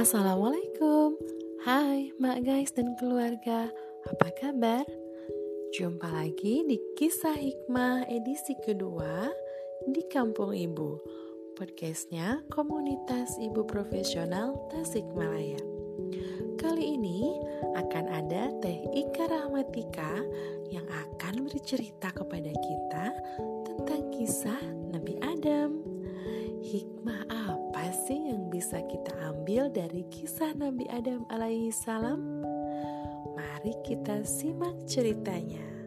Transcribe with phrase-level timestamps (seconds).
[0.00, 1.12] Assalamualaikum.
[1.60, 3.68] Hai mak guys dan keluarga.
[4.08, 4.88] Apa kabar?
[5.76, 9.28] Jumpa lagi di kisah hikmah edisi kedua
[9.84, 10.90] Di Kampung Ibu.
[11.52, 15.60] Podcastnya komunitas ibu profesional Tasikmalaya
[16.56, 17.36] Kali ini
[17.76, 20.16] akan ada Teh Ika Rahmatika
[20.72, 23.04] Yang akan bercerita kepada kita
[23.68, 24.64] Tentang kisah
[24.96, 25.84] Nabi Adam.
[26.64, 32.44] Hikmah apa sih yang bisa kita ambil dari kisah Nabi Adam alaihi salam?
[33.32, 35.79] Mari kita simak ceritanya.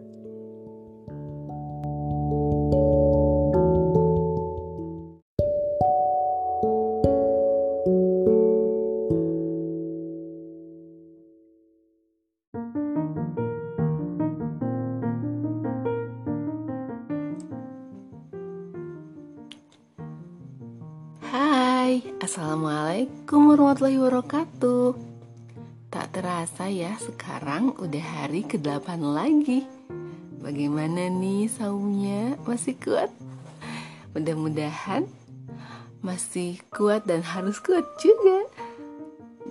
[22.23, 24.95] Assalamualaikum warahmatullahi wabarakatuh.
[25.91, 29.67] Tak terasa ya sekarang udah hari ke-8 lagi.
[30.39, 32.39] Bagaimana nih saumnya?
[32.47, 33.11] Masih kuat?
[34.15, 35.03] Mudah-mudahan
[35.99, 38.47] masih kuat dan harus kuat juga.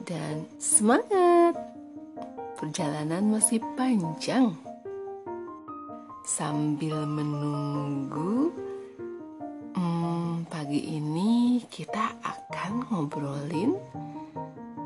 [0.09, 1.53] Dan semangat!
[2.57, 4.57] Perjalanan masih panjang.
[6.25, 8.49] Sambil menunggu
[9.73, 13.75] Hmm, pagi ini kita akan ngobrolin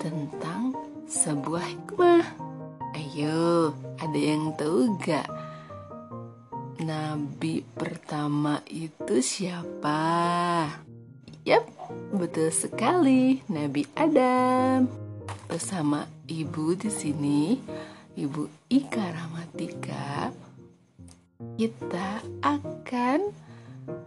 [0.00, 0.72] tentang
[1.04, 2.24] sebuah hikmah.
[2.96, 5.28] Ayo, ada yang tahu gak?
[6.80, 10.04] Nabi pertama itu siapa?
[11.44, 11.64] Yap,
[12.12, 14.88] betul sekali, Nabi Adam.
[15.46, 17.56] Bersama ibu di sini,
[18.16, 20.32] Ibu Ika Rahmatika,
[21.60, 23.45] kita akan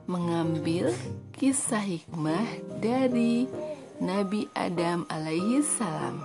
[0.09, 0.91] mengambil
[1.35, 2.47] kisah hikmah
[2.83, 3.47] dari
[3.99, 6.23] Nabi Adam alaihi salam.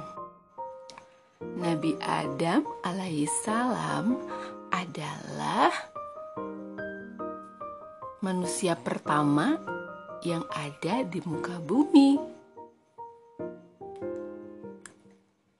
[1.58, 4.18] Nabi Adam alaihi salam
[4.72, 5.70] adalah
[8.24, 9.60] manusia pertama
[10.24, 12.16] yang ada di muka bumi.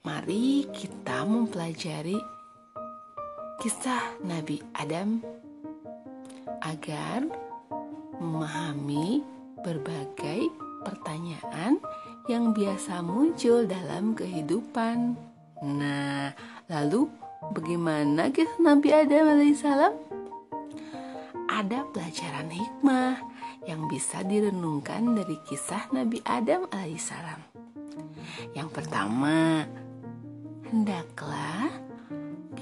[0.04, 2.16] Mari kita mempelajari
[3.60, 5.20] kisah Nabi Adam
[6.64, 7.43] agar
[8.20, 9.22] memahami
[9.64, 10.50] berbagai
[10.84, 11.80] pertanyaan
[12.28, 15.16] yang biasa muncul dalam kehidupan.
[15.64, 16.32] Nah,
[16.68, 17.08] lalu
[17.52, 19.94] bagaimana kisah Nabi Adam alaihissalam?
[21.48, 23.20] Ada pelajaran hikmah
[23.64, 27.40] yang bisa direnungkan dari kisah Nabi Adam alaihissalam.
[28.52, 29.64] Yang pertama,
[30.68, 31.72] hendaklah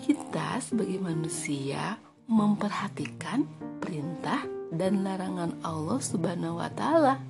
[0.02, 3.46] kita sebagai manusia memperhatikan
[3.78, 7.20] perintah dan larangan Allah Subhanahu wa taala.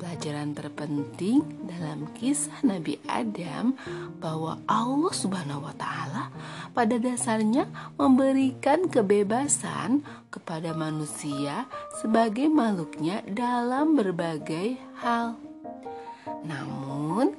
[0.00, 3.76] Pelajaran terpenting dalam kisah Nabi Adam
[4.16, 6.32] bahwa Allah Subhanahu wa taala
[6.72, 7.68] pada dasarnya
[8.00, 10.00] memberikan kebebasan
[10.32, 11.68] kepada manusia
[12.00, 15.36] sebagai makhluknya dalam berbagai hal.
[16.48, 17.36] Namun,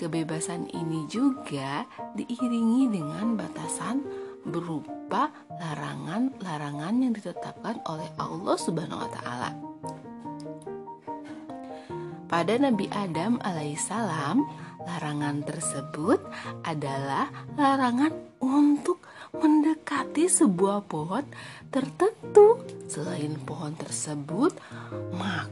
[0.00, 1.84] kebebasan ini juga
[2.16, 4.00] diiringi dengan batasan
[4.44, 5.28] berupa
[5.60, 9.50] larangan-larangan yang ditetapkan oleh Allah Subhanahu wa taala.
[12.30, 14.46] Pada Nabi Adam alaihissalam,
[14.86, 16.22] larangan tersebut
[16.62, 17.26] adalah
[17.58, 19.02] larangan untuk
[19.34, 21.26] mendekati sebuah pohon
[21.74, 22.62] tertentu.
[22.86, 24.54] Selain pohon tersebut,
[25.14, 25.49] maka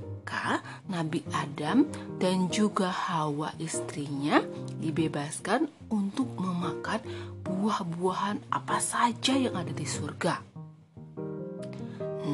[0.99, 1.87] Nabi Adam
[2.19, 4.43] dan juga Hawa istrinya
[4.83, 6.99] dibebaskan untuk memakan
[7.47, 10.43] buah-buahan apa saja yang ada di surga.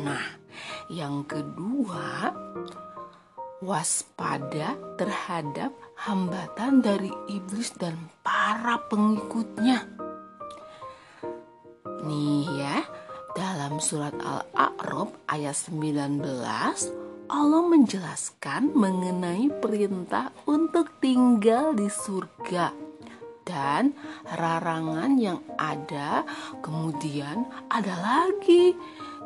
[0.01, 0.25] Nah,
[0.89, 2.33] yang kedua,
[3.61, 9.85] waspada terhadap hambatan dari iblis dan para pengikutnya.
[12.01, 12.81] Nih ya,
[13.37, 17.04] dalam surat Al-A'raf ayat 19
[17.35, 22.71] Allah menjelaskan mengenai perintah untuk tinggal di surga
[23.43, 23.91] dan
[24.39, 26.23] larangan yang ada
[26.63, 27.43] kemudian
[27.75, 28.79] ada lagi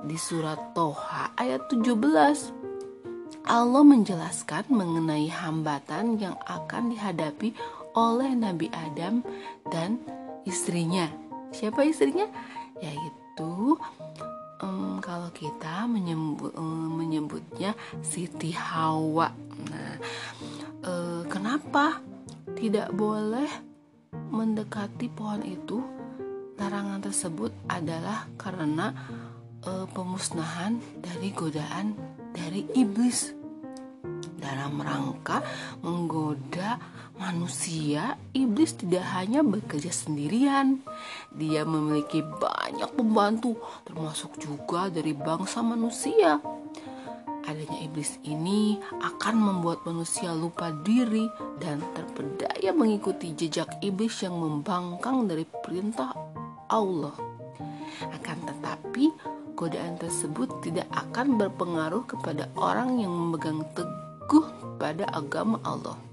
[0.09, 7.53] di surat Toha ayat 17 Allah menjelaskan mengenai hambatan yang akan dihadapi
[7.93, 9.21] oleh Nabi Adam
[9.69, 10.01] dan
[10.49, 11.13] istrinya.
[11.53, 12.25] Siapa istrinya?
[12.81, 13.77] Yaitu
[14.63, 19.31] um, kalau kita menyebut, um, menyebutnya Siti Hawa.
[19.71, 19.95] Nah,
[20.87, 22.03] uh, kenapa
[22.59, 23.49] tidak boleh
[24.31, 25.79] mendekati pohon itu?
[26.59, 28.91] Larangan tersebut adalah karena
[29.63, 31.95] uh, pemusnahan dari godaan
[32.35, 33.31] dari iblis
[34.39, 35.43] dalam rangka
[35.83, 36.79] menggoda
[37.19, 40.81] manusia, iblis tidak hanya bekerja sendirian.
[41.35, 46.39] Dia memiliki banyak pembantu, termasuk juga dari bangsa manusia.
[47.49, 51.27] Adanya iblis ini akan membuat manusia lupa diri
[51.59, 56.13] dan terpedaya mengikuti jejak iblis yang membangkang dari perintah
[56.69, 57.17] Allah.
[58.15, 59.11] Akan tetapi,
[59.59, 66.08] godaan tersebut tidak akan berpengaruh kepada orang yang memegang teguh pada agama Allah.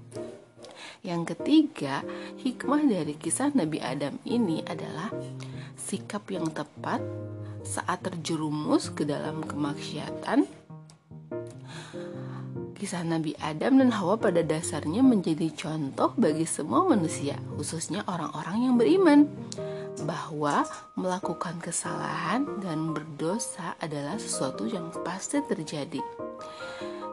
[1.06, 2.02] Yang ketiga,
[2.42, 5.14] hikmah dari kisah Nabi Adam ini adalah
[5.78, 6.98] sikap yang tepat
[7.62, 10.50] saat terjerumus ke dalam kemaksiatan.
[12.74, 18.74] Kisah Nabi Adam dan Hawa pada dasarnya menjadi contoh bagi semua manusia, khususnya orang-orang yang
[18.74, 19.30] beriman
[20.02, 20.66] bahwa
[20.98, 26.02] melakukan kesalahan dan berdosa adalah sesuatu yang pasti terjadi.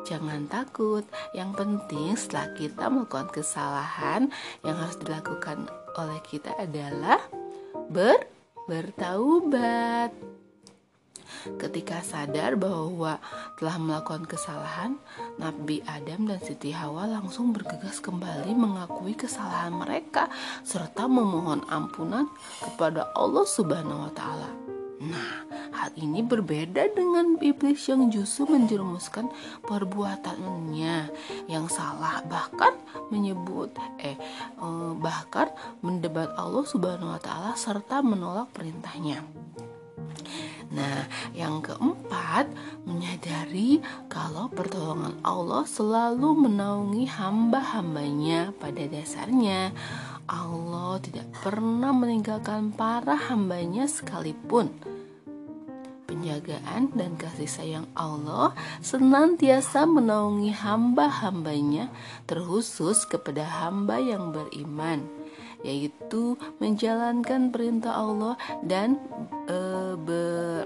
[0.03, 4.27] Jangan takut, yang penting setelah kita melakukan kesalahan
[4.67, 7.23] yang harus dilakukan oleh kita adalah
[7.88, 8.27] ber
[8.67, 10.11] bertaubat.
[11.59, 13.19] Ketika sadar bahwa
[13.59, 14.95] telah melakukan kesalahan,
[15.35, 20.31] Nabi Adam dan Siti Hawa langsung bergegas kembali mengakui kesalahan mereka
[20.63, 22.31] serta memohon ampunan
[22.63, 24.49] kepada Allah Subhanahu wa taala.
[25.03, 25.32] Nah,
[25.98, 29.30] ini berbeda dengan iblis yang justru menjerumuskan
[29.66, 31.13] perbuatannya
[31.45, 32.74] yang salah bahkan
[33.13, 34.18] menyebut eh, eh
[34.98, 35.54] bahkan
[35.86, 39.22] mendebat Allah Subhanahu wa taala serta menolak perintahnya.
[40.74, 41.06] Nah,
[41.38, 42.50] yang keempat,
[42.90, 43.78] menyadari
[44.10, 49.69] kalau pertolongan Allah selalu menaungi hamba-hambanya pada dasarnya.
[50.25, 54.74] Allah tidak pernah meninggalkan para hambanya sekalipun.
[56.23, 61.91] Penjagaan dan kasih sayang Allah senantiasa menaungi hamba-hambanya,
[62.23, 65.03] terkhusus kepada hamba yang beriman
[65.67, 69.03] yaitu menjalankan perintah Allah dan
[69.51, 69.57] e,
[69.99, 70.63] ber,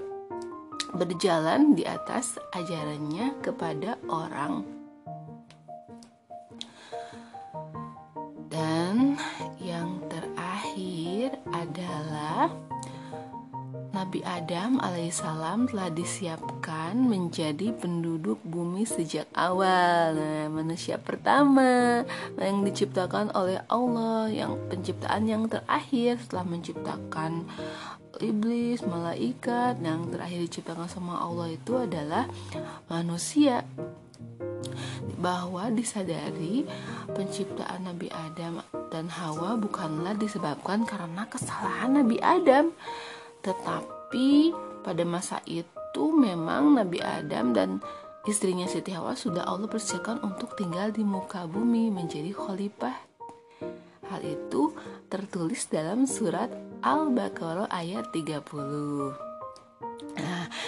[0.94, 4.77] berjalan di atas ajarannya kepada orang.
[14.07, 20.15] Nabi Adam alaihissalam telah disiapkan menjadi penduduk bumi sejak awal.
[20.15, 22.07] Nah, manusia pertama
[22.39, 27.51] yang diciptakan oleh Allah, yang penciptaan yang terakhir setelah menciptakan
[28.24, 32.31] iblis, malaikat, yang terakhir diciptakan sama Allah itu adalah
[32.88, 33.68] manusia
[35.19, 36.63] bahwa disadari
[37.12, 42.71] penciptaan Nabi Adam dan Hawa bukanlah disebabkan karena kesalahan Nabi Adam
[43.44, 43.97] tetapi
[44.83, 47.69] pada masa itu memang Nabi Adam dan
[48.24, 52.95] istrinya Siti Hawa sudah Allah persiapkan untuk tinggal di muka bumi menjadi khalifah.
[54.07, 54.71] Hal itu
[55.12, 56.48] tertulis dalam surat
[56.80, 59.27] Al-Baqarah ayat 30.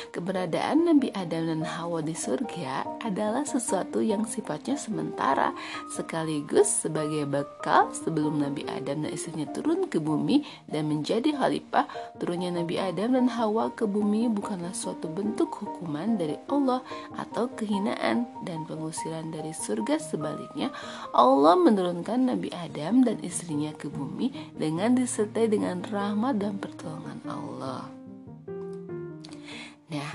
[0.10, 5.54] Keberadaan Nabi Adam dan Hawa di surga adalah sesuatu yang sifatnya sementara,
[5.94, 11.86] sekaligus sebagai bekal sebelum Nabi Adam dan istrinya turun ke bumi dan menjadi khalifah.
[12.18, 16.82] Turunnya Nabi Adam dan Hawa ke bumi bukanlah suatu bentuk hukuman dari Allah
[17.14, 20.02] atau kehinaan dan pengusiran dari surga.
[20.02, 20.74] Sebaliknya,
[21.14, 27.99] Allah menurunkan Nabi Adam dan istrinya ke bumi dengan disertai dengan rahmat dan pertolongan Allah.
[29.90, 30.12] Nah,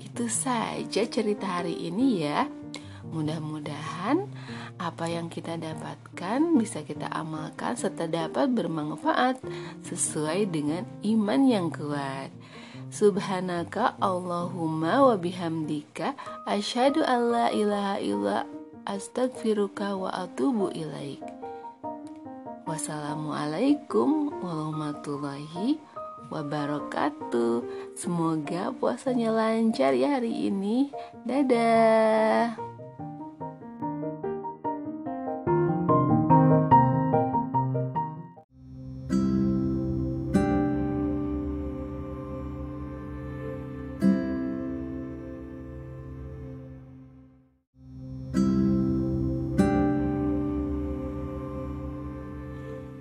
[0.00, 2.48] itu saja cerita hari ini ya.
[3.08, 4.28] Mudah-mudahan
[4.76, 9.40] apa yang kita dapatkan bisa kita amalkan serta dapat bermanfaat
[9.84, 12.28] sesuai dengan iman yang kuat.
[12.88, 16.16] Subhanaka Allahumma wa bihamdika
[16.48, 18.38] asyhadu alla ilaha illa
[18.88, 21.20] astaghfiruka wa atubu ilaik.
[22.64, 25.80] Wassalamualaikum warahmatullahi.
[27.96, 30.92] Semoga puasanya lancar ya hari ini.
[31.24, 32.68] Dadah.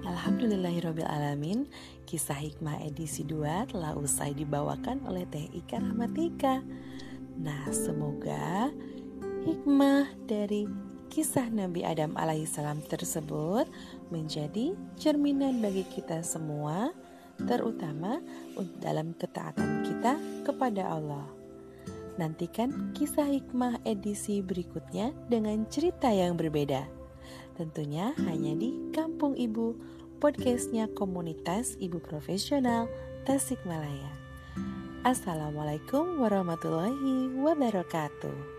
[0.07, 1.67] Alhamdulillahirrahmanirrahim
[2.07, 6.63] Kisah Hikmah edisi 2 telah usai dibawakan oleh Teh Ika Rahmatika
[7.35, 8.71] Nah semoga
[9.43, 10.71] hikmah dari
[11.11, 13.67] kisah Nabi Adam alaihissalam tersebut
[14.07, 16.95] Menjadi cerminan bagi kita semua
[17.43, 18.23] Terutama
[18.79, 20.15] dalam ketaatan kita
[20.47, 21.27] kepada Allah
[22.17, 26.89] Nantikan kisah hikmah edisi berikutnya dengan cerita yang berbeda.
[27.53, 29.77] Tentunya hanya di Kampung Ibu,
[30.17, 32.89] podcastnya komunitas ibu profesional
[33.29, 34.09] Tasikmalaya.
[35.05, 38.56] Assalamualaikum warahmatullahi wabarakatuh.